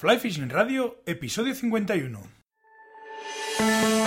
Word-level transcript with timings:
Fly 0.00 0.16
Fishing 0.16 0.48
Radio, 0.48 0.98
episodio 1.06 1.52
51. 1.52 3.97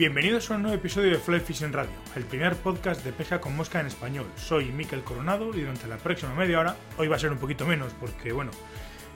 Bienvenidos 0.00 0.50
a 0.50 0.54
un 0.54 0.62
nuevo 0.62 0.78
episodio 0.78 1.10
de 1.10 1.18
Fly 1.18 1.40
Fishing 1.40 1.74
Radio, 1.74 1.92
el 2.16 2.24
primer 2.24 2.56
podcast 2.56 3.04
de 3.04 3.12
pesca 3.12 3.38
con 3.38 3.54
mosca 3.54 3.80
en 3.80 3.86
español. 3.86 4.24
Soy 4.34 4.72
Miquel 4.72 5.02
Coronado 5.02 5.54
y 5.54 5.60
durante 5.60 5.86
la 5.88 5.98
próxima 5.98 6.34
media 6.34 6.58
hora, 6.58 6.74
hoy 6.96 7.06
va 7.06 7.16
a 7.16 7.18
ser 7.18 7.30
un 7.30 7.36
poquito 7.36 7.66
menos 7.66 7.92
porque, 8.00 8.32
bueno, 8.32 8.50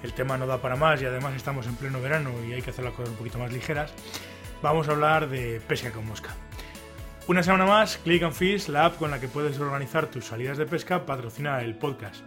el 0.02 0.12
tema 0.12 0.36
no 0.36 0.46
da 0.46 0.60
para 0.60 0.76
más 0.76 1.00
y 1.00 1.06
además 1.06 1.36
estamos 1.36 1.66
en 1.66 1.76
pleno 1.76 2.02
verano 2.02 2.32
y 2.46 2.52
hay 2.52 2.60
que 2.60 2.68
hacer 2.68 2.84
las 2.84 2.92
cosas 2.92 3.12
un 3.12 3.16
poquito 3.16 3.38
más 3.38 3.50
ligeras, 3.50 3.95
vamos 4.60 4.86
a 4.86 4.92
hablar 4.92 5.30
de 5.30 5.59
pesca 5.66 5.90
con 5.90 6.06
mosca. 6.06 6.34
Una 7.28 7.42
semana 7.42 7.64
más, 7.64 7.96
Click 7.96 8.23
and 8.23 8.34
Fish, 8.34 8.68
la 8.68 8.84
app 8.84 8.98
con 8.98 9.10
la 9.10 9.20
que 9.20 9.28
puedes 9.28 9.59
organizar 9.59 10.09
tus 10.09 10.26
salidas 10.26 10.59
de 10.59 10.66
pesca, 10.66 11.06
patrocina 11.06 11.62
el 11.62 11.76
podcast. 11.76 12.23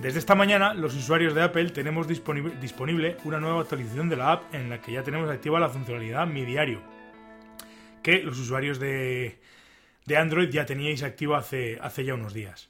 Desde 0.00 0.18
esta 0.18 0.34
mañana, 0.34 0.74
los 0.74 0.94
usuarios 0.94 1.34
de 1.34 1.42
Apple 1.42 1.70
tenemos 1.70 2.06
disponible, 2.06 3.16
una 3.24 3.40
nueva 3.40 3.62
actualización 3.62 4.10
de 4.10 4.16
la 4.16 4.32
app 4.32 4.54
en 4.54 4.68
la 4.68 4.82
que 4.82 4.92
ya 4.92 5.02
tenemos 5.02 5.30
activa 5.30 5.58
la 5.58 5.70
funcionalidad 5.70 6.26
Mi 6.26 6.44
Diario 6.44 6.82
que 8.04 8.22
los 8.22 8.38
usuarios 8.38 8.78
de, 8.78 9.40
Android 10.14 10.50
ya 10.50 10.66
teníais 10.66 11.02
activo 11.02 11.34
hace, 11.34 11.78
hace 11.80 12.04
ya 12.04 12.14
unos 12.14 12.34
días. 12.34 12.68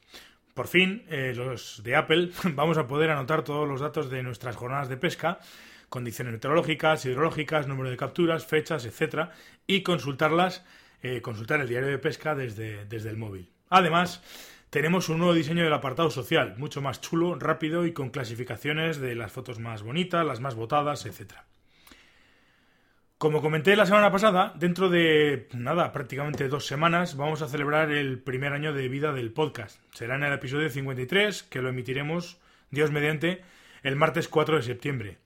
Por 0.55 0.69
fin, 0.69 1.05
eh, 1.11 1.35
los 1.37 1.83
de 1.83 1.97
Apple 1.97 2.31
vamos 2.55 2.79
a 2.79 2.87
poder 2.87 3.11
anotar 3.11 3.43
todos 3.43 3.69
los 3.69 3.81
datos 3.81 4.09
de 4.09 4.23
nuestras 4.23 4.57
jornadas 4.57 4.89
de 4.89 4.97
pesca, 4.97 5.41
condiciones 5.89 6.33
meteorológicas, 6.33 7.05
hidrológicas, 7.05 7.67
número 7.67 7.91
de 7.91 7.97
capturas, 7.97 8.47
fechas, 8.47 8.87
etcétera, 8.87 9.33
y 9.67 9.83
consultarlas, 9.83 10.65
eh, 11.03 11.21
consultar 11.21 11.61
el 11.61 11.69
diario 11.69 11.89
de 11.89 11.99
pesca 11.99 12.37
desde, 12.37 12.87
desde 12.87 13.11
el 13.11 13.17
móvil. 13.17 13.51
Además, 13.69 14.23
tenemos 14.71 15.09
un 15.09 15.19
nuevo 15.19 15.35
diseño 15.35 15.65
del 15.65 15.73
apartado 15.73 16.11
social, 16.11 16.55
mucho 16.59 16.81
más 16.81 17.01
chulo, 17.01 17.35
rápido 17.35 17.87
y 17.87 17.93
con 17.93 18.11
clasificaciones 18.11 18.99
de 18.99 19.17
las 19.17 19.33
fotos 19.33 19.59
más 19.59 19.83
bonitas, 19.83 20.25
las 20.25 20.41
más 20.41 20.55
votadas, 20.55 21.07
etcétera. 21.07 21.45
Como 23.25 23.41
comenté 23.41 23.75
la 23.75 23.87
semana 23.87 24.13
pasada, 24.13 24.53
dentro 24.55 24.91
de 24.91 25.49
nada, 25.55 25.93
prácticamente 25.93 26.47
dos 26.47 26.67
semanas, 26.67 27.17
vamos 27.17 27.41
a 27.41 27.49
celebrar 27.49 27.91
el 27.91 28.19
primer 28.19 28.53
año 28.53 28.75
de 28.75 28.87
vida 28.87 29.15
del 29.15 29.33
podcast. 29.33 29.81
Será 29.95 30.17
en 30.17 30.25
el 30.25 30.35
episodio 30.35 30.69
53, 30.69 31.43
que 31.45 31.63
lo 31.63 31.71
emitiremos, 31.71 32.37
Dios 32.71 32.91
mediante, 32.91 33.41
el 33.83 33.97
martes 33.97 34.29
4 34.29 34.57
de 34.57 34.63
septiembre. 34.63 35.17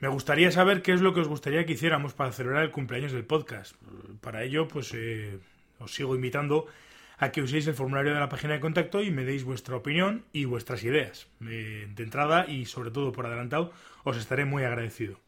Me 0.00 0.08
gustaría 0.08 0.50
saber 0.50 0.80
qué 0.80 0.94
es 0.94 1.02
lo 1.02 1.12
que 1.12 1.20
os 1.20 1.28
gustaría 1.28 1.66
que 1.66 1.74
hiciéramos 1.74 2.14
para 2.14 2.32
celebrar 2.32 2.62
el 2.62 2.70
cumpleaños 2.70 3.12
del 3.12 3.26
podcast. 3.26 3.76
Para 4.22 4.42
ello, 4.42 4.66
pues 4.66 4.94
eh, 4.94 5.38
os 5.78 5.92
sigo 5.92 6.14
invitando 6.14 6.64
a 7.18 7.32
que 7.32 7.42
uséis 7.42 7.66
el 7.66 7.74
formulario 7.74 8.14
de 8.14 8.20
la 8.20 8.30
página 8.30 8.54
de 8.54 8.60
contacto 8.60 9.02
y 9.02 9.10
me 9.10 9.26
deis 9.26 9.44
vuestra 9.44 9.76
opinión 9.76 10.24
y 10.32 10.46
vuestras 10.46 10.82
ideas. 10.84 11.28
Eh, 11.46 11.86
de 11.94 12.02
entrada 12.02 12.46
y 12.48 12.64
sobre 12.64 12.90
todo 12.90 13.12
por 13.12 13.26
adelantado, 13.26 13.72
os 14.04 14.16
estaré 14.16 14.46
muy 14.46 14.64
agradecido. 14.64 15.25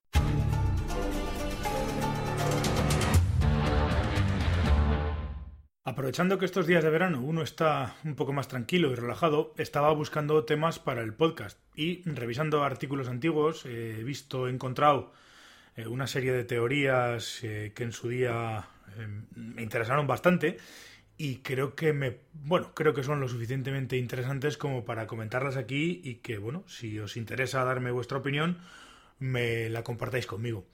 Aprovechando 5.89 6.37
que 6.37 6.45
estos 6.45 6.67
días 6.67 6.85
de 6.85 6.91
verano 6.91 7.23
uno 7.23 7.41
está 7.41 7.97
un 8.05 8.15
poco 8.15 8.35
más 8.35 8.47
tranquilo 8.47 8.93
y 8.93 8.95
relajado, 8.95 9.55
estaba 9.57 9.91
buscando 9.95 10.45
temas 10.45 10.79
para 10.79 11.01
el 11.01 11.15
podcast 11.15 11.59
y 11.75 12.03
revisando 12.03 12.63
artículos 12.63 13.09
antiguos 13.09 13.65
he 13.65 14.05
visto, 14.05 14.49
he 14.49 14.51
encontrado 14.51 15.15
eh, 15.77 15.87
una 15.87 16.07
serie 16.07 16.33
de 16.33 16.45
teorías 16.45 17.43
eh, 17.43 17.73
que 17.75 17.85
en 17.85 17.93
su 17.93 18.11
día 18.11 18.69
eh, 18.99 19.09
me 19.35 19.63
interesaron 19.63 20.07
bastante 20.07 20.59
y 21.17 21.37
creo 21.37 21.75
que 21.75 21.95
me 21.95 22.19
bueno, 22.35 22.75
creo 22.75 22.93
que 22.93 23.03
son 23.03 23.21
lo 23.21 23.27
suficientemente 23.27 23.97
interesantes 23.97 24.59
como 24.59 24.85
para 24.85 25.07
comentarlas 25.07 25.57
aquí 25.57 26.03
y 26.05 26.17
que 26.17 26.37
bueno, 26.37 26.65
si 26.67 26.99
os 26.99 27.17
interesa 27.17 27.65
darme 27.65 27.93
vuestra 27.93 28.19
opinión, 28.19 28.59
me 29.21 29.71
la 29.71 29.85
compartáis 29.85 30.27
conmigo. 30.27 30.67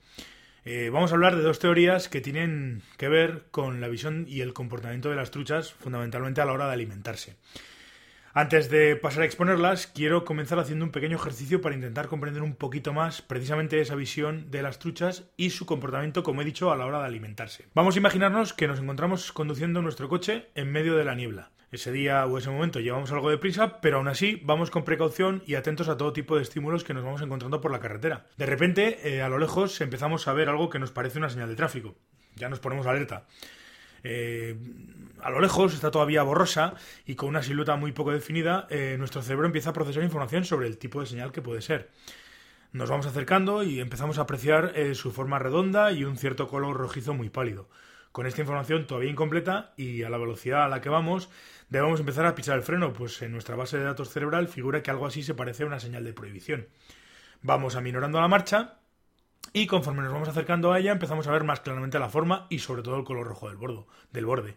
Eh, 0.67 0.89
vamos 0.91 1.11
a 1.11 1.15
hablar 1.15 1.35
de 1.35 1.43
dos 1.43 1.59
teorías 1.59 2.09
que 2.09 2.21
tienen 2.21 2.81
que 2.97 3.07
ver 3.07 3.43
con 3.51 3.81
la 3.81 3.87
visión 3.87 4.25
y 4.27 4.41
el 4.41 4.53
comportamiento 4.53 5.11
de 5.11 5.15
las 5.15 5.29
truchas, 5.29 5.71
fundamentalmente 5.71 6.41
a 6.41 6.45
la 6.45 6.53
hora 6.53 6.65
de 6.65 6.73
alimentarse. 6.73 7.35
Antes 8.37 8.69
de 8.69 8.97
pasar 8.97 9.23
a 9.23 9.25
exponerlas, 9.25 9.87
quiero 9.87 10.25
comenzar 10.25 10.59
haciendo 10.59 10.83
un 10.83 10.91
pequeño 10.91 11.15
ejercicio 11.15 11.61
para 11.61 11.73
intentar 11.73 12.09
comprender 12.09 12.43
un 12.43 12.53
poquito 12.53 12.91
más 12.91 13.21
precisamente 13.21 13.79
esa 13.79 13.95
visión 13.95 14.51
de 14.51 14.61
las 14.61 14.77
truchas 14.77 15.23
y 15.37 15.51
su 15.51 15.65
comportamiento, 15.65 16.21
como 16.21 16.41
he 16.41 16.45
dicho, 16.45 16.69
a 16.69 16.75
la 16.75 16.85
hora 16.85 16.99
de 16.99 17.05
alimentarse. 17.05 17.63
Vamos 17.73 17.95
a 17.95 17.99
imaginarnos 17.99 18.51
que 18.51 18.67
nos 18.67 18.81
encontramos 18.81 19.31
conduciendo 19.31 19.81
nuestro 19.81 20.09
coche 20.09 20.49
en 20.53 20.69
medio 20.69 20.97
de 20.97 21.05
la 21.05 21.15
niebla. 21.15 21.51
Ese 21.71 21.93
día 21.93 22.25
o 22.25 22.37
ese 22.37 22.49
momento 22.49 22.81
llevamos 22.81 23.09
algo 23.13 23.29
de 23.29 23.37
prisa, 23.37 23.79
pero 23.79 23.99
aún 23.99 24.09
así 24.09 24.41
vamos 24.43 24.69
con 24.69 24.83
precaución 24.83 25.41
y 25.45 25.55
atentos 25.55 25.87
a 25.87 25.95
todo 25.95 26.11
tipo 26.11 26.35
de 26.35 26.41
estímulos 26.41 26.83
que 26.83 26.93
nos 26.93 27.05
vamos 27.05 27.21
encontrando 27.21 27.61
por 27.61 27.71
la 27.71 27.79
carretera. 27.79 28.25
De 28.35 28.45
repente, 28.45 29.15
eh, 29.15 29.21
a 29.21 29.29
lo 29.29 29.37
lejos 29.37 29.79
empezamos 29.79 30.27
a 30.27 30.33
ver 30.33 30.49
algo 30.49 30.69
que 30.69 30.79
nos 30.79 30.91
parece 30.91 31.19
una 31.19 31.29
señal 31.29 31.47
de 31.47 31.55
tráfico. 31.55 31.95
Ya 32.35 32.49
nos 32.49 32.59
ponemos 32.59 32.85
alerta. 32.85 33.27
Eh, 34.03 34.57
a 35.25 35.31
lo 35.31 35.41
lejos 35.41 35.73
está 35.73 35.89
todavía 35.89 36.21
borrosa 36.21 36.75
y 37.03 37.15
con 37.15 37.29
una 37.29 37.41
silueta 37.41 37.75
muy 37.77 37.91
poco 37.93 38.11
definida, 38.11 38.67
eh, 38.69 38.95
nuestro 38.99 39.23
cerebro 39.23 39.47
empieza 39.47 39.71
a 39.71 39.73
procesar 39.73 40.03
información 40.03 40.45
sobre 40.45 40.67
el 40.67 40.77
tipo 40.77 40.99
de 40.99 41.07
señal 41.07 41.31
que 41.31 41.41
puede 41.41 41.63
ser. 41.63 41.89
Nos 42.71 42.91
vamos 42.91 43.07
acercando 43.07 43.63
y 43.63 43.79
empezamos 43.79 44.19
a 44.19 44.21
apreciar 44.21 44.73
su 44.93 45.11
forma 45.11 45.39
redonda 45.39 45.91
y 45.91 46.03
un 46.03 46.15
cierto 46.15 46.47
color 46.47 46.77
rojizo 46.77 47.15
muy 47.15 47.31
pálido. 47.31 47.67
Con 48.11 48.27
esta 48.27 48.41
información 48.41 48.85
todavía 48.85 49.09
incompleta 49.09 49.73
y 49.77 50.03
a 50.03 50.11
la 50.11 50.19
velocidad 50.19 50.63
a 50.63 50.67
la 50.67 50.79
que 50.79 50.89
vamos, 50.89 51.29
debemos 51.69 51.99
empezar 51.99 52.27
a 52.27 52.35
pisar 52.35 52.55
el 52.55 52.63
freno, 52.63 52.93
pues 52.93 53.19
en 53.23 53.31
nuestra 53.31 53.55
base 53.55 53.79
de 53.79 53.83
datos 53.83 54.11
cerebral 54.11 54.47
figura 54.47 54.83
que 54.83 54.91
algo 54.91 55.07
así 55.07 55.23
se 55.23 55.33
parece 55.33 55.63
a 55.63 55.65
una 55.65 55.79
señal 55.79 56.03
de 56.03 56.13
prohibición. 56.13 56.67
Vamos 57.41 57.75
aminorando 57.75 58.21
la 58.21 58.27
marcha 58.27 58.75
y 59.53 59.65
conforme 59.65 60.03
nos 60.03 60.13
vamos 60.13 60.29
acercando 60.29 60.71
a 60.71 60.79
ella 60.79 60.91
empezamos 60.91 61.27
a 61.27 61.31
ver 61.31 61.43
más 61.43 61.61
claramente 61.61 61.97
la 61.97 62.09
forma 62.09 62.45
y 62.51 62.59
sobre 62.59 62.83
todo 62.83 62.97
el 62.97 63.03
color 63.05 63.25
rojo 63.25 63.49
del 63.49 64.25
borde. 64.25 64.55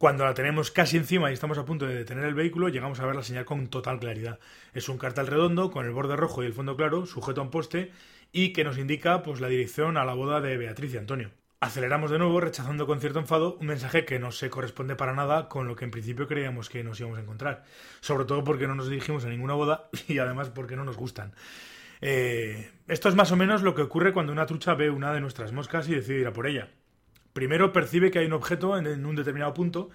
Cuando 0.00 0.24
la 0.24 0.32
tenemos 0.32 0.70
casi 0.70 0.96
encima 0.96 1.28
y 1.28 1.34
estamos 1.34 1.58
a 1.58 1.66
punto 1.66 1.84
de 1.84 1.94
detener 1.94 2.24
el 2.24 2.32
vehículo, 2.32 2.70
llegamos 2.70 3.00
a 3.00 3.04
ver 3.06 3.14
la 3.14 3.22
señal 3.22 3.44
con 3.44 3.66
total 3.68 4.00
claridad. 4.00 4.38
Es 4.72 4.88
un 4.88 4.96
cartel 4.96 5.26
redondo 5.26 5.70
con 5.70 5.84
el 5.84 5.92
borde 5.92 6.16
rojo 6.16 6.42
y 6.42 6.46
el 6.46 6.54
fondo 6.54 6.74
claro, 6.74 7.04
sujeto 7.04 7.42
a 7.42 7.44
un 7.44 7.50
poste, 7.50 7.92
y 8.32 8.54
que 8.54 8.64
nos 8.64 8.78
indica 8.78 9.22
pues, 9.22 9.42
la 9.42 9.48
dirección 9.48 9.98
a 9.98 10.06
la 10.06 10.14
boda 10.14 10.40
de 10.40 10.56
Beatriz 10.56 10.94
y 10.94 10.96
Antonio. 10.96 11.32
Aceleramos 11.60 12.10
de 12.10 12.18
nuevo, 12.18 12.40
rechazando 12.40 12.86
con 12.86 12.98
cierto 12.98 13.18
enfado 13.18 13.58
un 13.60 13.66
mensaje 13.66 14.06
que 14.06 14.18
no 14.18 14.32
se 14.32 14.48
corresponde 14.48 14.96
para 14.96 15.12
nada 15.12 15.50
con 15.50 15.68
lo 15.68 15.76
que 15.76 15.84
en 15.84 15.90
principio 15.90 16.26
creíamos 16.26 16.70
que 16.70 16.82
nos 16.82 16.98
íbamos 16.98 17.18
a 17.18 17.22
encontrar. 17.22 17.64
Sobre 18.00 18.24
todo 18.24 18.42
porque 18.42 18.66
no 18.66 18.74
nos 18.74 18.88
dirigimos 18.88 19.26
a 19.26 19.28
ninguna 19.28 19.52
boda 19.52 19.90
y 20.08 20.16
además 20.16 20.48
porque 20.48 20.76
no 20.76 20.84
nos 20.86 20.96
gustan. 20.96 21.34
Eh, 22.00 22.70
esto 22.88 23.10
es 23.10 23.14
más 23.14 23.32
o 23.32 23.36
menos 23.36 23.60
lo 23.60 23.74
que 23.74 23.82
ocurre 23.82 24.14
cuando 24.14 24.32
una 24.32 24.46
trucha 24.46 24.72
ve 24.72 24.88
una 24.88 25.12
de 25.12 25.20
nuestras 25.20 25.52
moscas 25.52 25.90
y 25.90 25.94
decide 25.94 26.20
ir 26.20 26.26
a 26.26 26.32
por 26.32 26.46
ella. 26.46 26.70
Primero 27.40 27.72
percibe 27.72 28.10
que 28.10 28.18
hay 28.18 28.26
un 28.26 28.34
objeto 28.34 28.76
en 28.76 29.06
un 29.06 29.16
determinado 29.16 29.54
punto 29.54 29.88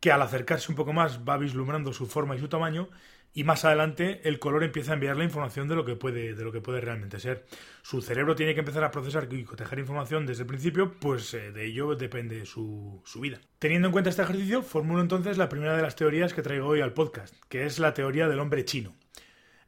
que 0.00 0.10
al 0.10 0.22
acercarse 0.22 0.72
un 0.72 0.74
poco 0.74 0.94
más 0.94 1.20
va 1.20 1.36
vislumbrando 1.36 1.92
su 1.92 2.06
forma 2.06 2.34
y 2.34 2.38
su 2.38 2.48
tamaño 2.48 2.88
y 3.34 3.44
más 3.44 3.66
adelante 3.66 4.22
el 4.24 4.38
color 4.38 4.64
empieza 4.64 4.92
a 4.92 4.94
enviar 4.94 5.18
la 5.18 5.24
información 5.24 5.68
de 5.68 5.74
lo 5.74 5.84
que 5.84 5.96
puede, 5.96 6.32
de 6.32 6.42
lo 6.42 6.50
que 6.50 6.62
puede 6.62 6.80
realmente 6.80 7.20
ser. 7.20 7.44
Su 7.82 8.00
cerebro 8.00 8.34
tiene 8.34 8.54
que 8.54 8.60
empezar 8.60 8.84
a 8.84 8.90
procesar 8.90 9.28
y 9.30 9.44
cotejar 9.44 9.80
información 9.80 10.24
desde 10.24 10.44
el 10.44 10.46
principio, 10.46 10.94
pues 10.98 11.34
eh, 11.34 11.52
de 11.52 11.66
ello 11.66 11.94
depende 11.94 12.46
su, 12.46 13.02
su, 13.04 13.20
vida. 13.20 13.38
Teniendo 13.58 13.88
en 13.88 13.92
cuenta 13.92 14.08
este 14.08 14.22
ejercicio, 14.22 14.62
formulo 14.62 15.02
entonces 15.02 15.36
la 15.36 15.50
primera 15.50 15.76
de 15.76 15.82
las 15.82 15.94
teorías 15.94 16.32
que 16.32 16.40
traigo 16.40 16.68
hoy 16.68 16.80
al 16.80 16.94
podcast, 16.94 17.34
que 17.50 17.66
es 17.66 17.78
la 17.78 17.92
teoría 17.92 18.28
del 18.28 18.40
hombre 18.40 18.64
chino. 18.64 18.94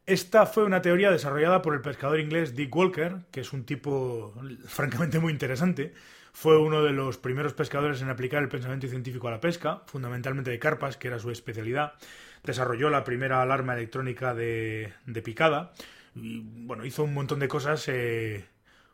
Esta 0.06 0.46
fue 0.46 0.64
una 0.64 0.80
teoría 0.80 1.10
desarrollada 1.10 1.60
por 1.60 1.74
el 1.74 1.82
pescador 1.82 2.18
inglés 2.18 2.56
Dick 2.56 2.74
Walker, 2.74 3.26
que 3.30 3.40
es 3.40 3.52
un 3.52 3.66
tipo 3.66 4.34
francamente 4.66 5.18
muy 5.18 5.32
interesante. 5.34 5.92
Fue 6.34 6.58
uno 6.58 6.82
de 6.82 6.92
los 6.92 7.16
primeros 7.16 7.54
pescadores 7.54 8.02
en 8.02 8.10
aplicar 8.10 8.42
el 8.42 8.50
pensamiento 8.50 8.88
científico 8.88 9.28
a 9.28 9.30
la 9.30 9.40
pesca, 9.40 9.82
fundamentalmente 9.86 10.50
de 10.50 10.58
carpas, 10.58 10.98
que 10.98 11.08
era 11.08 11.18
su 11.18 11.30
especialidad 11.30 11.94
desarrolló 12.44 12.90
la 12.90 13.04
primera 13.04 13.42
alarma 13.42 13.74
electrónica 13.74 14.34
de, 14.34 14.92
picada 15.24 15.72
y 16.14 16.40
bueno, 16.44 16.84
hizo 16.84 17.02
un 17.02 17.14
montón 17.14 17.40
de 17.40 17.48
cosas. 17.48 17.88
Eh, 17.88 18.44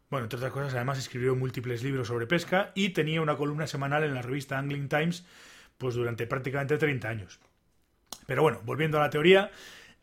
bueno, 0.09 0.25
entre 0.25 0.39
otras 0.39 0.53
cosas, 0.53 0.75
además 0.75 0.99
escribió 0.99 1.37
múltiples 1.37 1.83
libros 1.83 2.09
sobre 2.09 2.27
pesca 2.27 2.73
y 2.75 2.91
tenía 2.91 3.21
una 3.21 3.37
columna 3.37 3.67
semanal 3.67 4.03
en 4.05 4.15
la 4.15 4.23
revista 4.23 4.59
Angling 4.59 4.89
Times 4.89 5.25
pues 5.79 5.95
durante 5.95 6.27
prácticamente 6.27 6.79
30 6.79 7.09
años. 7.09 7.41
Pero 8.27 8.43
bueno, 8.43 8.61
volviendo 8.65 8.99
a 8.99 9.03
la 9.03 9.11
teoría, 9.11 9.51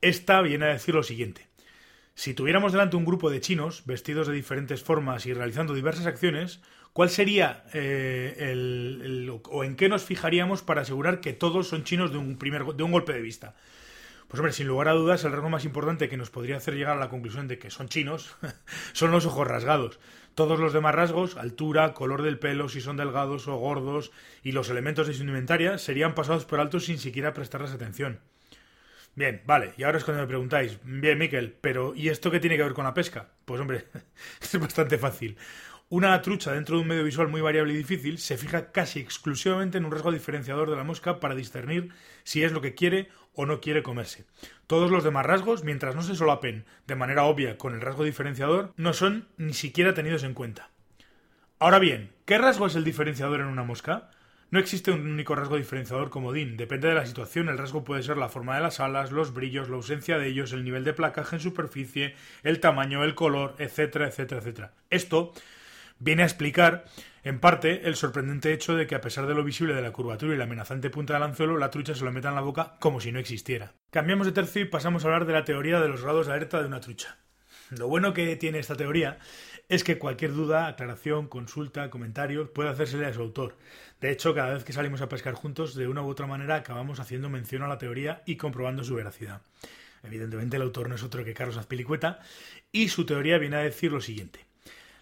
esta 0.01 0.41
viene 0.41 0.65
a 0.65 0.69
decir 0.69 0.95
lo 0.95 1.03
siguiente. 1.03 1.47
Si 2.17 2.33
tuviéramos 2.33 2.71
delante 2.71 2.97
un 2.97 3.05
grupo 3.05 3.29
de 3.29 3.39
chinos, 3.39 3.83
vestidos 3.85 4.27
de 4.27 4.33
diferentes 4.33 4.81
formas 4.83 5.27
y 5.27 5.33
realizando 5.33 5.73
diversas 5.73 6.07
acciones, 6.07 6.61
¿Cuál 6.97 7.11
sería 7.11 7.63
eh, 7.75 8.35
el, 8.39 9.39
o 9.51 9.63
en 9.63 9.75
qué 9.75 9.87
nos 9.87 10.03
fijaríamos 10.03 10.63
para 10.63 10.81
asegurar 10.81 11.21
que 11.21 11.31
todos 11.31 11.67
son 11.67 11.83
chinos 11.83 12.11
de 12.11 12.17
un, 12.17 12.39
primer, 12.39 12.65
de 12.65 12.81
un 12.81 12.91
golpe 12.91 13.13
de 13.13 13.21
vista? 13.21 13.53
Pues 14.27 14.39
hombre, 14.39 14.51
sin 14.51 14.65
lugar 14.65 14.87
a 14.87 14.93
dudas, 14.93 15.23
el 15.23 15.31
rasgo 15.31 15.47
más 15.47 15.63
importante 15.63 16.09
que 16.09 16.17
nos 16.17 16.31
podría 16.31 16.57
hacer 16.57 16.73
llegar 16.73 16.97
a 16.97 16.99
la 16.99 17.09
conclusión 17.09 17.47
de 17.47 17.59
que 17.59 17.69
son 17.69 17.87
chinos 17.87 18.35
son 18.93 19.11
los 19.11 19.27
ojos 19.27 19.47
rasgados. 19.47 19.99
Todos 20.33 20.59
los 20.59 20.73
demás 20.73 20.95
rasgos, 20.95 21.37
altura, 21.37 21.93
color 21.93 22.23
del 22.23 22.39
pelo, 22.39 22.67
si 22.67 22.81
son 22.81 22.97
delgados 22.97 23.47
o 23.47 23.57
gordos, 23.57 24.11
y 24.41 24.53
los 24.53 24.71
elementos 24.71 25.05
de 25.05 25.13
su 25.13 25.21
indumentaria 25.21 25.77
serían 25.77 26.15
pasados 26.15 26.45
por 26.45 26.59
alto 26.59 26.79
sin 26.79 26.97
siquiera 26.97 27.31
prestarles 27.31 27.73
atención. 27.73 28.21
Bien, 29.17 29.41
vale, 29.47 29.73
y 29.77 29.81
ahora 29.81 29.97
es 29.97 30.03
cuando 30.03 30.21
me 30.21 30.27
preguntáis, 30.27 30.77
bien, 30.83 31.17
Miquel, 31.17 31.57
pero 31.59 31.95
¿y 31.95 32.09
esto 32.09 32.29
qué 32.29 32.39
tiene 32.39 32.55
que 32.55 32.61
ver 32.61 32.75
con 32.75 32.83
la 32.85 32.93
pesca? 32.93 33.31
Pues 33.45 33.59
hombre, 33.59 33.85
es 34.41 34.59
bastante 34.59 34.99
fácil. 34.99 35.35
Una 35.89 36.21
trucha 36.21 36.51
dentro 36.51 36.75
de 36.75 36.83
un 36.83 36.87
medio 36.87 37.03
visual 37.03 37.27
muy 37.27 37.41
variable 37.41 37.73
y 37.73 37.77
difícil 37.77 38.19
se 38.19 38.37
fija 38.37 38.71
casi 38.71 38.99
exclusivamente 38.99 39.79
en 39.79 39.85
un 39.85 39.91
rasgo 39.91 40.11
diferenciador 40.11 40.69
de 40.69 40.75
la 40.75 40.83
mosca 40.83 41.19
para 41.19 41.33
discernir 41.33 41.89
si 42.25 42.43
es 42.43 42.51
lo 42.51 42.61
que 42.61 42.75
quiere 42.75 43.09
o 43.33 43.47
no 43.47 43.59
quiere 43.59 43.81
comerse. 43.81 44.25
Todos 44.67 44.91
los 44.91 45.03
demás 45.03 45.25
rasgos, 45.25 45.63
mientras 45.63 45.95
no 45.95 46.03
se 46.03 46.13
solapen 46.13 46.65
de 46.85 46.95
manera 46.95 47.23
obvia 47.23 47.57
con 47.57 47.73
el 47.73 47.81
rasgo 47.81 48.03
diferenciador, 48.03 48.71
no 48.77 48.93
son 48.93 49.29
ni 49.37 49.55
siquiera 49.55 49.95
tenidos 49.95 50.21
en 50.25 50.35
cuenta. 50.35 50.69
Ahora 51.57 51.79
bien, 51.79 52.11
¿qué 52.25 52.37
rasgo 52.37 52.67
es 52.67 52.75
el 52.75 52.83
diferenciador 52.83 53.39
en 53.39 53.47
una 53.47 53.63
mosca? 53.63 54.11
No 54.49 54.59
existe 54.59 54.91
un 54.91 55.05
único 55.05 55.35
rasgo 55.35 55.57
diferenciador 55.57 56.09
comodín. 56.09 56.55
Depende 56.55 56.87
de 56.87 56.95
la 56.95 57.05
situación, 57.05 57.49
el 57.49 57.57
rasgo 57.57 57.83
puede 57.83 58.01
ser 58.01 58.15
la 58.15 58.29
forma 58.29 58.55
de 58.55 58.61
las 58.61 58.79
alas, 58.79 59.11
los 59.11 59.33
brillos, 59.33 59.67
la 59.67 59.75
ausencia 59.75 60.17
de 60.17 60.27
ellos, 60.29 60.53
el 60.53 60.63
nivel 60.63 60.85
de 60.85 60.93
placaje 60.93 61.35
en 61.35 61.41
superficie, 61.41 62.15
el 62.43 62.61
tamaño, 62.61 63.03
el 63.03 63.13
color, 63.13 63.55
etcétera, 63.59 64.07
etcétera, 64.07 64.39
etcétera. 64.39 64.73
Esto 64.89 65.33
viene 65.99 66.23
a 66.23 66.27
explicar, 66.27 66.85
en 67.25 67.41
parte, 67.41 67.89
el 67.89 67.97
sorprendente 67.97 68.53
hecho 68.53 68.75
de 68.77 68.87
que 68.87 68.95
a 68.95 69.01
pesar 69.01 69.27
de 69.27 69.35
lo 69.35 69.43
visible 69.43 69.73
de 69.73 69.81
la 69.81 69.91
curvatura 69.91 70.33
y 70.33 70.37
la 70.37 70.45
amenazante 70.45 70.89
punta 70.89 71.15
del 71.15 71.23
anzuelo, 71.23 71.57
la 71.57 71.69
trucha 71.69 71.93
se 71.93 72.05
lo 72.05 72.13
meta 72.13 72.29
en 72.29 72.35
la 72.35 72.41
boca 72.41 72.77
como 72.79 73.01
si 73.01 73.11
no 73.11 73.19
existiera. 73.19 73.73
Cambiamos 73.91 74.27
de 74.27 74.33
tercio 74.33 74.61
y 74.61 74.65
pasamos 74.65 75.03
a 75.03 75.07
hablar 75.07 75.25
de 75.25 75.33
la 75.33 75.43
teoría 75.43 75.81
de 75.81 75.89
los 75.89 76.03
grados 76.03 76.27
de 76.27 76.33
alerta 76.33 76.61
de 76.61 76.67
una 76.67 76.79
trucha. 76.79 77.17
Lo 77.69 77.89
bueno 77.89 78.13
que 78.13 78.35
tiene 78.37 78.59
esta 78.59 78.77
teoría 78.77 79.19
es 79.67 79.83
que 79.83 79.97
cualquier 79.97 80.33
duda, 80.33 80.67
aclaración, 80.67 81.27
consulta, 81.27 81.89
comentario 81.89 82.53
puede 82.53 82.69
hacérsele 82.69 83.05
a 83.05 83.13
su 83.13 83.21
autor. 83.21 83.57
De 83.99 84.09
hecho, 84.09 84.33
cada 84.33 84.53
vez 84.53 84.63
que 84.63 84.71
salimos 84.71 85.01
a 85.01 85.09
pescar 85.09 85.33
juntos, 85.33 85.75
de 85.75 85.89
una 85.89 86.01
u 86.01 86.07
otra 86.07 86.27
manera 86.27 86.55
acabamos 86.55 87.01
haciendo 87.01 87.29
mención 87.29 87.63
a 87.63 87.67
la 87.67 87.77
teoría 87.77 88.23
y 88.25 88.37
comprobando 88.37 88.85
su 88.85 88.95
veracidad. 88.95 89.41
Evidentemente 90.03 90.55
el 90.55 90.61
autor 90.61 90.87
no 90.87 90.95
es 90.95 91.03
otro 91.03 91.25
que 91.25 91.33
Carlos 91.33 91.57
Azpilicueta 91.57 92.19
y 92.71 92.87
su 92.87 93.05
teoría 93.05 93.37
viene 93.37 93.57
a 93.57 93.63
decir 93.63 93.91
lo 93.91 93.99
siguiente. 93.99 94.45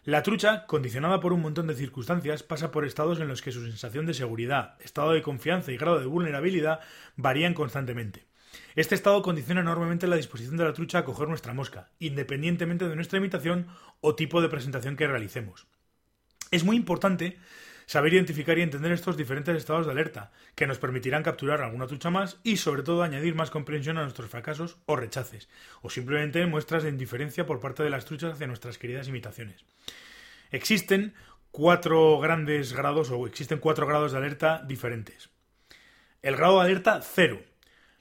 La 0.04 0.24
trucha, 0.24 0.66
condicionada 0.66 1.20
por 1.20 1.34
un 1.34 1.42
montón 1.42 1.68
de 1.68 1.76
circunstancias, 1.76 2.42
pasa 2.42 2.72
por 2.72 2.86
estados 2.86 3.20
en 3.20 3.28
los 3.28 3.44
que 3.44 3.52
su 3.52 3.64
sensación 3.64 4.08
de 4.08 4.16
seguridad, 4.16 4.76
estado 4.82 5.12
de 5.12 5.22
confianza 5.22 5.72
y 5.72 5.78
grado 5.78 6.00
de 6.00 6.06
vulnerabilidad 6.08 6.80
varían 7.16 7.54
constantemente. 7.54 8.24
Este 8.76 8.96
estado 8.96 9.22
condiciona 9.22 9.62
enormemente 9.62 10.08
la 10.08 10.16
disposición 10.16 10.58
de 10.58 10.66
la 10.66 10.74
trucha 10.74 11.00
a 11.00 11.06
coger 11.06 11.28
nuestra 11.28 11.54
mosca, 11.54 11.90
independientemente 12.00 12.88
de 12.88 12.96
nuestra 12.96 13.20
imitación 13.20 13.68
o 14.02 14.16
tipo 14.16 14.42
de 14.42 14.50
presentación 14.50 14.96
que 14.96 15.08
realicemos. 15.08 15.68
Es 16.52 16.64
muy 16.64 16.76
importante 16.76 17.38
saber 17.86 18.14
identificar 18.14 18.58
y 18.58 18.62
entender 18.62 18.92
estos 18.92 19.18
diferentes 19.18 19.56
estados 19.56 19.86
de 19.86 19.92
alerta, 19.92 20.32
que 20.56 20.68
nos 20.68 20.80
permitirán 20.80 21.24
capturar 21.24 21.62
alguna 21.62 21.88
trucha 21.88 22.10
más 22.10 22.40
y 22.44 22.58
sobre 22.58 22.84
todo 22.84 23.04
añadir 23.04 23.36
más 23.36 23.52
comprensión 23.52 23.98
a 23.98 24.04
nuestros 24.04 24.30
fracasos 24.30 24.78
o 24.86 24.96
rechaces, 24.96 25.50
o 25.82 25.90
simplemente 25.90 26.46
muestras 26.46 26.84
de 26.84 26.90
indiferencia 26.90 27.46
por 27.46 27.60
parte 27.60 27.84
de 27.84 27.90
las 27.90 28.06
truchas 28.06 28.34
hacia 28.34 28.48
nuestras 28.48 28.78
queridas 28.78 29.08
imitaciones. 29.08 29.66
Existen 30.52 31.14
cuatro 31.52 32.20
grandes 32.20 32.74
grados 32.74 33.12
o 33.12 33.28
existen 33.28 33.60
cuatro 33.60 33.88
grados 33.88 34.12
de 34.12 34.18
alerta 34.18 34.64
diferentes. 34.68 35.30
El 36.22 36.36
grado 36.36 36.60
de 36.60 36.66
alerta 36.66 37.02
cero. 37.02 37.42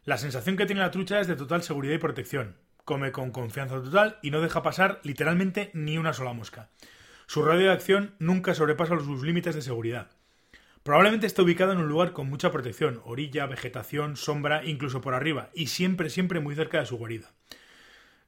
La 0.05 0.19
sensación 0.19 0.59
que 0.59 0.67
tiene 0.67 0.83
la 0.83 0.91
trucha 0.91 1.19
es 1.19 1.29
de 1.29 1.35
total 1.35 1.63
seguridad 1.63 1.95
y 1.95 1.99
protección. 1.99 2.59
Come 2.85 3.11
con 3.11 3.31
confianza 3.31 3.83
total 3.83 4.19
y 4.21 4.31
no 4.31 4.43
deja 4.43 4.63
pasar 4.63 5.01
literalmente 5.03 5.71
ni 5.73 5.97
una 5.97 6.13
sola 6.13 6.35
mosca. 6.35 6.69
Su 7.27 7.43
radio 7.43 7.69
de 7.69 7.73
acción 7.73 8.15
nunca 8.19 8.53
sobrepasa 8.53 8.99
sus 8.99 9.23
límites 9.23 9.55
de 9.55 9.63
seguridad. 9.63 10.11
Probablemente 10.83 11.27
esté 11.27 11.41
ubicado 11.41 11.73
en 11.73 11.79
un 11.79 11.89
lugar 11.89 12.13
con 12.13 12.29
mucha 12.29 12.53
protección, 12.53 13.01
orilla, 13.07 13.47
vegetación, 13.47 14.19
sombra, 14.19 14.63
incluso 14.67 15.01
por 15.01 15.15
arriba, 15.15 15.49
y 15.55 15.69
siempre, 15.69 16.11
siempre 16.11 16.41
muy 16.41 16.55
cerca 16.55 16.81
de 16.81 16.87
su 16.87 16.99
guarida. 16.99 17.33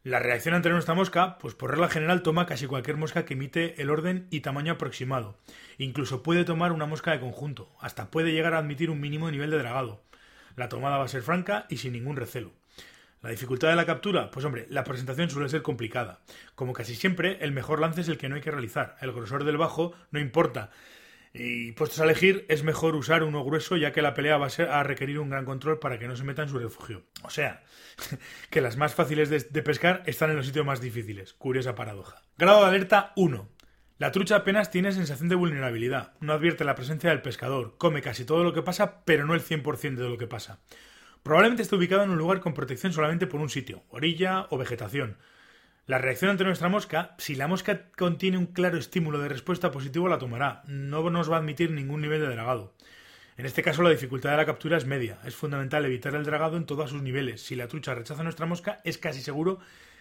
La 0.03 0.19
reacción 0.19 0.55
ante 0.55 0.71
nuestra 0.71 0.95
mosca, 0.95 1.37
pues 1.37 1.55
por 1.55 1.73
regla 1.73 1.91
general 1.91 2.23
toma 2.23 2.47
casi 2.47 2.67
cualquier 2.67 2.97
mosca 2.97 3.27
que 3.27 3.35
emite 3.35 3.83
el 3.83 3.91
orden 3.91 4.29
y 4.31 4.41
tamaño 4.41 4.73
aproximado. 4.73 5.37
Incluso 5.77 6.23
puede 6.23 6.45
tomar 6.45 6.73
una 6.73 6.87
mosca 6.87 7.13
de 7.13 7.21
conjunto, 7.21 7.77
hasta 7.83 8.11
puede 8.11 8.33
llegar 8.33 8.55
a 8.55 8.59
admitir 8.59 8.89
un 8.89 9.01
mínimo 9.01 9.31
nivel 9.31 9.51
de 9.51 9.59
dragado. 9.59 10.07
La 10.57 10.69
tomada 10.69 10.99
va 10.99 11.05
a 11.05 11.09
ser 11.09 11.23
franca 11.23 11.67
y 11.69 11.77
sin 11.77 11.93
ningún 11.93 12.17
recelo. 12.17 12.53
La 13.23 13.31
dificultad 13.31 13.69
de 13.69 13.77
la 13.77 13.87
captura, 13.87 14.31
pues 14.31 14.45
hombre, 14.45 14.67
la 14.71 14.85
presentación 14.85 15.31
suele 15.31 15.49
ser 15.49 15.63
complicada. 15.63 16.21
Como 16.55 16.73
casi 16.73 16.95
siempre, 16.95 17.39
el 17.41 17.53
mejor 17.53 17.81
lance 17.81 18.03
es 18.03 18.09
el 18.09 18.19
que 18.19 18.29
no 18.29 18.37
hay 18.37 18.41
que 18.41 18.51
realizar. 18.51 18.97
El 19.01 19.13
grosor 19.13 19.45
del 19.45 19.57
bajo 19.57 19.95
no 20.11 20.21
importa. 20.21 20.71
Y 21.33 21.73
puestos 21.73 22.01
a 22.01 22.05
elegir, 22.05 22.47
es 22.49 22.63
mejor 22.63 22.95
usar 22.95 23.23
uno 23.23 23.45
grueso, 23.45 23.77
ya 23.77 23.93
que 23.93 24.01
la 24.01 24.15
pelea 24.15 24.39
va 24.39 24.47
a, 24.47 24.51
ser, 24.51 24.71
a 24.71 24.83
requerir 24.83 25.19
un 25.19 25.29
gran 25.29 25.45
control 25.45 25.79
para 25.79 25.99
que 25.99 26.09
no 26.09 26.17
se 26.17 26.25
meta 26.25 26.43
en 26.43 26.49
su 26.49 26.59
refugio. 26.59 27.03
O 27.25 27.31
sea, 27.31 27.63
que 28.51 28.61
las 28.61 28.77
más 28.77 28.95
fáciles 28.95 29.29
de, 29.29 29.41
de 29.41 29.63
pescar 29.63 30.03
están 30.07 30.31
en 30.31 30.37
los 30.37 30.47
sitios 30.47 30.65
más 30.65 30.81
difíciles. 30.81 31.35
Curiosa 31.35 31.75
paradoja. 31.75 32.23
Grado 32.39 32.63
de 32.63 32.69
alerta 32.69 33.13
1. 33.17 33.56
La 33.99 34.13
trucha 34.13 34.37
apenas 34.37 34.71
tiene 34.71 34.93
sensación 34.93 35.31
de 35.31 35.37
vulnerabilidad. 35.37 36.13
No 36.21 36.35
advierte 36.35 36.65
la 36.65 36.75
presencia 36.75 37.09
del 37.09 37.23
pescador. 37.23 37.77
Come 37.79 38.03
casi 38.03 38.27
todo 38.27 38.45
lo 38.45 38.53
que 38.53 38.61
pasa, 38.61 39.03
pero 39.07 39.25
no 39.25 39.33
el 39.33 39.41
100% 39.41 39.95
de 39.95 40.09
lo 40.09 40.19
que 40.19 40.27
pasa. 40.27 40.61
Probablemente 41.23 41.63
esté 41.63 41.77
ubicado 41.77 42.03
en 42.03 42.11
un 42.11 42.19
lugar 42.19 42.41
con 42.41 42.53
protección 42.53 42.93
solamente 42.93 43.27
por 43.27 43.41
un 43.41 43.49
sitio, 43.49 43.85
orilla 43.89 44.49
o 44.51 44.59
vegetación. 44.59 45.17
La 45.87 45.97
reacción 45.97 46.31
ante 46.31 46.45
nuestra 46.45 46.69
mosca, 46.69 47.15
si 47.17 47.37
la 47.37 47.49
mosca 47.49 47.89
contiene 47.97 48.37
un 48.37 48.47
claro 48.47 48.77
estímulo 48.77 49.19
de 49.19 49.31
respuesta 49.31 49.71
positivo, 49.71 50.09
la 50.09 50.19
tomará. 50.19 50.63
No 50.67 51.09
nos 51.09 51.31
va 51.31 51.37
a 51.37 51.39
admitir 51.39 51.71
ningún 51.71 52.03
nivel 52.03 52.21
de 52.21 52.29
dragado. 52.29 52.75
En 53.39 53.47
este 53.47 53.63
caso, 53.63 53.83
la 53.83 53.91
dificultad 53.91 54.31
de 54.33 54.37
la 54.37 54.47
captura 54.47 54.77
es 54.77 54.85
media. 54.85 55.21
Es 55.25 55.35
fundamental 55.35 55.87
evitar 55.87 56.15
el 56.15 56.25
dragado 56.25 56.59
en 56.59 56.67
todos 56.67 56.91
sus 56.91 57.01
niveles. 57.01 57.41
Si 57.41 57.57
la 57.57 57.67
trucha 57.67 57.95
rechaza 57.95 58.23
nuestra 58.23 58.45
mosca, 58.45 58.79
es 58.85 58.99
casi 58.99 59.23
seguro 59.23 59.59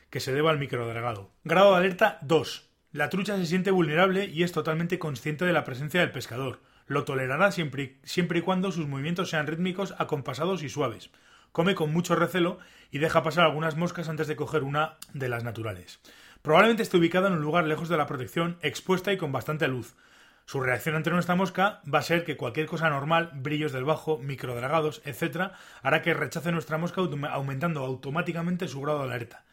que 0.09 0.19
se 0.19 0.33
deba 0.33 0.51
al 0.51 0.59
microdragado. 0.59 1.31
Grado 1.45 1.71
de 1.71 1.77
alerta 1.77 2.19
2. 2.23 2.74
La 2.95 3.09
trucha 3.09 3.35
se 3.35 3.45
siente 3.45 3.71
vulnerable 3.71 4.23
y 4.27 4.43
es 4.43 4.53
totalmente 4.53 4.99
consciente 4.99 5.43
de 5.43 5.51
la 5.51 5.65
presencia 5.65 5.99
del 5.99 6.13
pescador. 6.13 6.61
Lo 6.87 7.03
tolerará 7.03 7.51
siempre, 7.51 7.97
siempre 8.03 8.39
y 8.39 8.41
cuando 8.41 8.71
sus 8.71 8.87
movimientos 8.87 9.29
sean 9.29 9.47
rítmicos, 9.47 9.93
acompasados 9.97 10.63
y 10.63 10.69
suaves. 10.69 11.09
Come 11.51 11.75
con 11.75 11.91
mucho 11.91 12.15
recelo 12.15 12.57
y 12.91 12.99
deja 12.99 13.21
pasar 13.21 13.43
algunas 13.43 13.75
moscas 13.75 14.07
antes 14.07 14.27
de 14.27 14.37
coger 14.37 14.63
una 14.63 14.95
de 15.11 15.27
las 15.27 15.43
naturales. 15.43 15.99
Probablemente 16.41 16.83
esté 16.83 16.95
ubicada 16.95 17.27
en 17.27 17.33
un 17.33 17.41
lugar 17.41 17.65
lejos 17.65 17.89
de 17.89 17.97
la 17.97 18.07
protección, 18.07 18.57
expuesta 18.61 19.11
y 19.11 19.17
con 19.17 19.33
bastante 19.33 19.67
luz. 19.67 19.97
Su 20.45 20.61
reacción 20.61 20.95
ante 20.95 21.09
nuestra 21.09 21.35
mosca 21.35 21.81
va 21.93 21.99
a 21.99 22.03
ser 22.03 22.23
que 22.23 22.37
cualquier 22.37 22.67
cosa 22.67 22.89
normal, 22.89 23.31
brillos 23.33 23.73
del 23.73 23.83
bajo, 23.83 24.19
microdragados, 24.19 25.01
etc., 25.03 25.51
hará 25.81 26.01
que 26.01 26.13
rechace 26.13 26.53
nuestra 26.53 26.77
mosca 26.77 27.01
aumentando 27.01 27.83
automáticamente 27.83 28.69
su 28.69 28.79
grado 28.79 28.99
de 28.99 29.13
alerta. 29.13 29.44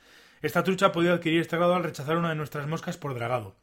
Esta 0.43 0.65
trucha 0.65 0.87
ha 0.87 0.93
podido 0.93 1.15
adquirir 1.15 1.41
este 1.41 1.57
grado 1.57 1.77
al 1.77 1.85
rechazar 1.85 2.17
una 2.17 2.31
de 2.31 2.35
nuestras 2.35 2.67
moscas 2.67 2.97
por 2.97 3.15
dragado. 3.15 3.55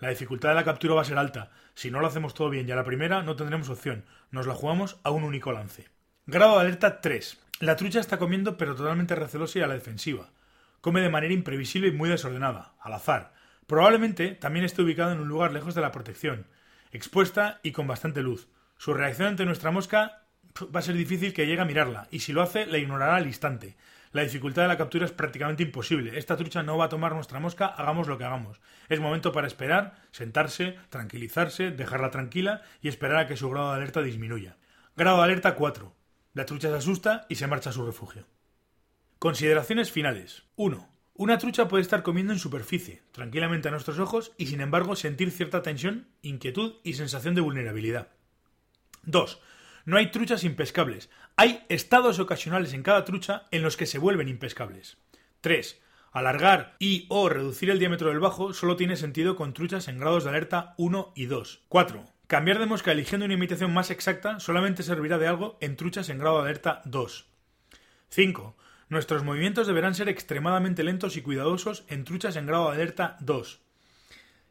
La 0.00 0.08
dificultad 0.08 0.48
de 0.48 0.56
la 0.56 0.64
captura 0.64 0.94
va 0.94 1.02
a 1.02 1.04
ser 1.04 1.16
alta. 1.16 1.52
Si 1.74 1.92
no 1.92 2.00
lo 2.00 2.08
hacemos 2.08 2.34
todo 2.34 2.50
bien 2.50 2.68
y 2.68 2.72
a 2.72 2.76
la 2.76 2.84
primera, 2.84 3.22
no 3.22 3.36
tendremos 3.36 3.68
opción. 3.68 4.04
Nos 4.32 4.48
la 4.48 4.54
jugamos 4.54 4.98
a 5.04 5.12
un 5.12 5.22
único 5.22 5.52
lance. 5.52 5.88
Grado 6.26 6.56
de 6.56 6.62
alerta 6.62 7.00
3. 7.00 7.40
La 7.60 7.76
trucha 7.76 8.00
está 8.00 8.18
comiendo 8.18 8.56
pero 8.56 8.74
totalmente 8.74 9.14
recelosa 9.14 9.60
y 9.60 9.62
a 9.62 9.68
la 9.68 9.74
defensiva. 9.74 10.30
Come 10.80 11.02
de 11.02 11.08
manera 11.08 11.32
imprevisible 11.32 11.88
y 11.88 11.92
muy 11.92 12.08
desordenada, 12.08 12.74
al 12.80 12.94
azar. 12.94 13.32
Probablemente 13.68 14.32
también 14.32 14.64
esté 14.64 14.82
ubicado 14.82 15.12
en 15.12 15.20
un 15.20 15.28
lugar 15.28 15.52
lejos 15.52 15.76
de 15.76 15.80
la 15.82 15.92
protección, 15.92 16.46
expuesta 16.90 17.60
y 17.62 17.70
con 17.70 17.86
bastante 17.86 18.22
luz. 18.22 18.48
Su 18.76 18.92
reacción 18.92 19.28
ante 19.28 19.46
nuestra 19.46 19.70
mosca 19.70 20.24
va 20.74 20.80
a 20.80 20.82
ser 20.82 20.96
difícil 20.96 21.32
que 21.32 21.46
llegue 21.46 21.62
a 21.62 21.64
mirarla, 21.64 22.08
y 22.10 22.20
si 22.20 22.32
lo 22.32 22.42
hace, 22.42 22.66
la 22.66 22.78
ignorará 22.78 23.16
al 23.16 23.26
instante. 23.26 23.76
La 24.14 24.22
dificultad 24.22 24.62
de 24.62 24.68
la 24.68 24.78
captura 24.78 25.06
es 25.06 25.10
prácticamente 25.10 25.64
imposible. 25.64 26.16
Esta 26.16 26.36
trucha 26.36 26.62
no 26.62 26.78
va 26.78 26.84
a 26.84 26.88
tomar 26.88 27.16
nuestra 27.16 27.40
mosca, 27.40 27.66
hagamos 27.66 28.06
lo 28.06 28.16
que 28.16 28.22
hagamos. 28.22 28.60
Es 28.88 29.00
momento 29.00 29.32
para 29.32 29.48
esperar, 29.48 29.96
sentarse, 30.12 30.78
tranquilizarse, 30.88 31.72
dejarla 31.72 32.12
tranquila 32.12 32.62
y 32.80 32.86
esperar 32.86 33.16
a 33.16 33.26
que 33.26 33.36
su 33.36 33.50
grado 33.50 33.70
de 33.70 33.78
alerta 33.78 34.02
disminuya. 34.02 34.56
Grado 34.96 35.16
de 35.16 35.24
alerta 35.24 35.56
4. 35.56 35.92
La 36.32 36.46
trucha 36.46 36.68
se 36.68 36.76
asusta 36.76 37.26
y 37.28 37.34
se 37.34 37.48
marcha 37.48 37.70
a 37.70 37.72
su 37.72 37.84
refugio. 37.84 38.24
Consideraciones 39.18 39.90
finales. 39.90 40.44
1. 40.54 40.88
Una 41.14 41.38
trucha 41.38 41.66
puede 41.66 41.82
estar 41.82 42.04
comiendo 42.04 42.32
en 42.32 42.38
superficie, 42.38 43.02
tranquilamente 43.10 43.66
a 43.66 43.72
nuestros 43.72 43.98
ojos, 43.98 44.30
y 44.38 44.46
sin 44.46 44.60
embargo 44.60 44.94
sentir 44.94 45.32
cierta 45.32 45.62
tensión, 45.62 46.06
inquietud 46.22 46.76
y 46.84 46.92
sensación 46.92 47.34
de 47.34 47.40
vulnerabilidad. 47.40 48.10
2. 49.02 49.40
No 49.86 49.98
hay 49.98 50.10
truchas 50.10 50.44
impescables. 50.44 51.10
Hay 51.36 51.64
estados 51.68 52.20
ocasionales 52.20 52.72
en 52.74 52.84
cada 52.84 53.04
trucha 53.04 53.44
en 53.50 53.62
los 53.62 53.76
que 53.76 53.86
se 53.86 53.98
vuelven 53.98 54.28
impescables. 54.28 54.98
3. 55.40 55.80
Alargar 56.12 56.76
y 56.78 57.06
o 57.08 57.28
reducir 57.28 57.70
el 57.70 57.80
diámetro 57.80 58.10
del 58.10 58.20
bajo 58.20 58.52
solo 58.54 58.76
tiene 58.76 58.96
sentido 58.96 59.34
con 59.34 59.52
truchas 59.52 59.88
en 59.88 59.98
grados 59.98 60.22
de 60.22 60.30
alerta 60.30 60.74
1 60.78 61.12
y 61.16 61.26
2. 61.26 61.64
4. 61.68 62.04
Cambiar 62.28 62.60
de 62.60 62.66
mosca 62.66 62.92
eligiendo 62.92 63.24
una 63.24 63.34
imitación 63.34 63.74
más 63.74 63.90
exacta 63.90 64.38
solamente 64.38 64.84
servirá 64.84 65.18
de 65.18 65.26
algo 65.26 65.58
en 65.60 65.76
truchas 65.76 66.08
en 66.08 66.18
grado 66.18 66.36
de 66.36 66.50
alerta 66.50 66.82
2. 66.84 67.26
5. 68.10 68.56
Nuestros 68.88 69.24
movimientos 69.24 69.66
deberán 69.66 69.96
ser 69.96 70.08
extremadamente 70.08 70.84
lentos 70.84 71.16
y 71.16 71.22
cuidadosos 71.22 71.84
en 71.88 72.04
truchas 72.04 72.36
en 72.36 72.46
grado 72.46 72.70
de 72.70 72.76
alerta 72.76 73.16
2. 73.18 73.60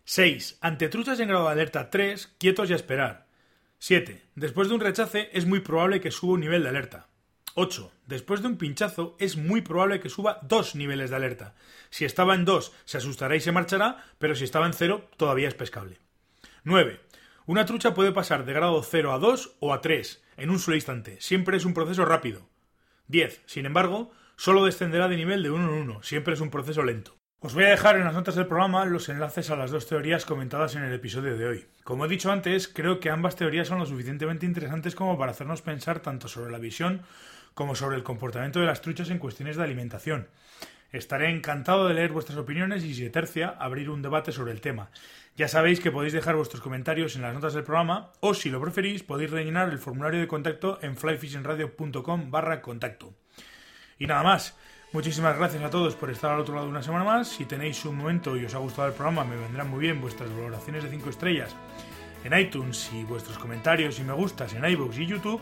6. 0.04 0.58
Ante 0.60 0.90
truchas 0.90 1.22
en 1.22 1.30
grado 1.30 1.46
de 1.46 1.52
alerta 1.54 1.90
3, 1.90 2.36
quietos 2.38 2.70
y 2.70 2.74
a 2.74 2.76
esperar. 2.76 3.26
7. 3.86 4.22
Después 4.36 4.70
de 4.70 4.76
un 4.76 4.80
rechace 4.80 5.30
es 5.34 5.46
muy 5.46 5.60
probable 5.60 6.00
que 6.00 6.10
suba 6.10 6.36
un 6.36 6.40
nivel 6.40 6.64
de 6.64 6.70
alerta. 6.70 7.10
8. 7.56 7.92
Después 8.08 8.42
de 8.42 8.48
un 8.48 8.58
pinchazo 8.58 9.18
es 9.20 9.36
muy 9.36 9.60
probable 9.60 10.00
que 10.00 10.08
suba 10.08 10.40
dos 10.42 10.74
niveles 10.74 11.10
de 11.10 11.18
alerta. 11.18 11.54
Si 11.90 12.06
estaba 12.06 12.34
en 12.34 12.46
2 12.46 12.72
se 12.86 13.00
asustará 13.00 13.36
y 13.36 13.42
se 13.42 13.52
marchará, 13.52 14.06
pero 14.20 14.36
si 14.36 14.46
estaba 14.46 14.68
en 14.68 14.72
0 14.72 15.10
todavía 15.18 15.50
es 15.50 15.54
pescable. 15.54 15.98
9. 16.64 17.02
Una 17.46 17.66
trucha 17.66 17.94
puede 17.94 18.14
pasar 18.14 18.46
de 18.46 18.54
grado 18.54 18.82
0 18.84 19.12
a 19.12 19.20
2 19.20 19.58
o 19.60 19.74
a 19.74 19.82
3 19.82 20.24
en 20.38 20.50
un 20.50 20.60
solo 20.60 20.78
instante. 20.78 21.20
Siempre 21.20 21.58
es 21.58 21.66
un 21.66 21.74
proceso 21.74 22.06
rápido. 22.06 22.48
10. 23.10 23.42
Sin 23.48 23.66
embargo, 23.66 24.12
solo 24.38 24.64
descenderá 24.64 25.10
de 25.10 25.18
nivel 25.18 25.44
de 25.44 25.52
1 25.52 25.62
en 25.62 25.82
1. 25.82 26.04
Siempre 26.04 26.36
es 26.36 26.40
un 26.40 26.52
proceso 26.52 26.84
lento. 26.84 27.18
Os 27.46 27.54
voy 27.54 27.66
a 27.66 27.72
dejar 27.72 27.98
en 27.98 28.06
las 28.06 28.14
notas 28.14 28.36
del 28.36 28.48
programa 28.48 28.86
los 28.86 29.10
enlaces 29.10 29.50
a 29.50 29.58
las 29.58 29.70
dos 29.70 29.86
teorías 29.86 30.24
comentadas 30.24 30.76
en 30.76 30.84
el 30.86 30.94
episodio 30.94 31.38
de 31.38 31.46
hoy. 31.46 31.66
Como 31.84 32.06
he 32.06 32.08
dicho 32.08 32.32
antes, 32.32 32.70
creo 32.70 33.02
que 33.02 33.10
ambas 33.10 33.36
teorías 33.36 33.68
son 33.68 33.80
lo 33.80 33.86
suficientemente 33.86 34.46
interesantes 34.46 34.96
como 34.96 35.18
para 35.18 35.32
hacernos 35.32 35.62
pensar 35.62 36.00
tanto 36.00 36.30
sobre 36.30 36.54
la 36.54 36.58
visión 36.58 37.02
como 37.54 37.76
sobre 37.76 37.98
el 37.98 38.04
comportamiento 38.04 38.62
de 38.62 38.66
las 38.66 38.80
truchas 38.80 39.10
en 39.10 39.18
cuestiones 39.18 39.58
de 39.58 39.64
alimentación. 39.64 40.30
Estaré 40.94 41.32
encantado 41.32 41.86
de 41.86 41.96
leer 41.96 42.14
vuestras 42.14 42.38
opiniones 42.38 42.86
y, 42.86 42.94
si 42.94 43.10
tercia, 43.10 43.50
abrir 43.50 43.90
un 43.90 44.02
debate 44.02 44.32
sobre 44.32 44.54
el 44.54 44.62
tema. 44.62 44.90
Ya 45.36 45.50
sabéis 45.50 45.82
que 45.82 45.92
podéis 45.92 46.14
dejar 46.14 46.38
vuestros 46.38 46.62
comentarios 46.62 47.18
en 47.18 47.24
las 47.24 47.34
notas 47.34 47.54
del 47.54 47.66
programa 47.66 48.14
o, 48.22 48.34
si 48.34 48.52
lo 48.52 48.62
preferís, 48.62 49.04
podéis 49.04 49.32
rellenar 49.32 49.68
el 49.68 49.80
formulario 49.80 50.22
de 50.22 50.28
contacto 50.28 50.80
en 50.82 50.96
flyfishingradio.com 50.96 52.32
barra 52.32 52.62
contacto. 52.62 53.14
Y 54.00 54.08
nada 54.08 54.24
más. 54.24 54.56
Muchísimas 54.94 55.36
gracias 55.36 55.64
a 55.64 55.72
todos 55.72 55.96
por 55.96 56.12
estar 56.12 56.32
al 56.32 56.40
otro 56.40 56.54
lado 56.54 56.70
una 56.70 56.84
semana 56.84 57.04
más. 57.04 57.28
Si 57.28 57.46
tenéis 57.46 57.84
un 57.84 57.98
momento 57.98 58.38
y 58.38 58.46
os 58.46 58.54
ha 58.54 58.60
gustado 58.60 58.88
el 58.88 58.94
programa, 58.94 59.24
me 59.24 59.36
vendrán 59.36 59.68
muy 59.68 59.80
bien 59.80 60.00
vuestras 60.00 60.30
valoraciones 60.30 60.84
de 60.84 60.92
5 60.92 61.10
estrellas 61.10 61.56
en 62.24 62.38
iTunes 62.38 62.92
y 62.94 63.04
vuestros 63.04 63.40
comentarios 63.40 63.98
y 63.98 64.04
me 64.04 64.14
gustas 64.14 64.54
en 64.54 64.64
iVoox 64.64 65.00
y 65.00 65.08
YouTube. 65.08 65.42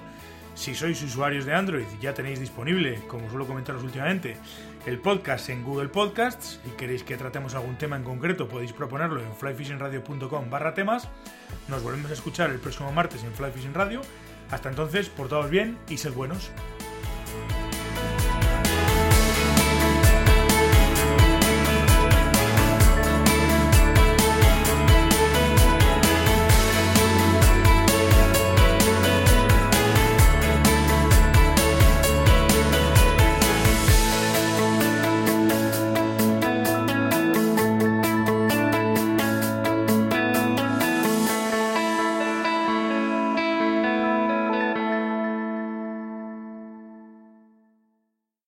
Si 0.55 0.73
sois 0.73 1.03
usuarios 1.03 1.43
de 1.43 1.53
Android, 1.53 1.85
ya 1.99 2.13
tenéis 2.13 2.39
disponible, 2.39 3.01
como 3.09 3.29
suelo 3.29 3.45
comentaros 3.45 3.83
últimamente, 3.83 4.37
el 4.85 4.99
podcast 4.99 5.49
en 5.49 5.63
Google 5.63 5.89
Podcasts 5.89 6.61
y 6.65 6.69
queréis 6.77 7.03
que 7.03 7.17
tratemos 7.17 7.53
algún 7.53 7.77
tema 7.77 7.97
en 7.97 8.03
concreto, 8.03 8.47
podéis 8.47 8.71
proponerlo 8.71 9.21
en 9.21 9.35
flyfishingradio.com 9.35 10.49
barra 10.49 10.73
temas. 10.73 11.09
Nos 11.67 11.83
volvemos 11.83 12.09
a 12.09 12.13
escuchar 12.13 12.51
el 12.51 12.59
próximo 12.59 12.93
martes 12.93 13.21
en 13.25 13.33
Fly 13.33 13.51
Radio. 13.73 14.01
Hasta 14.49 14.69
entonces, 14.69 15.09
portaos 15.09 15.49
bien 15.49 15.77
y 15.89 15.97
sed 15.97 16.13
buenos. 16.13 16.51